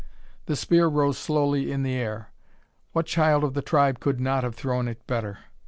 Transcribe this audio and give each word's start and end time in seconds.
The 0.47 0.55
spear 0.55 0.87
rose 0.87 1.19
slowly 1.19 1.71
in 1.71 1.83
the 1.83 1.93
air. 1.93 2.31
What 2.91 3.05
child 3.05 3.43
of 3.43 3.53
the 3.53 3.61
tribe 3.61 3.99
could 3.99 4.19
not 4.19 4.43
have 4.43 4.55
thrown 4.55 4.87
it 4.87 5.05
better! 5.05 5.37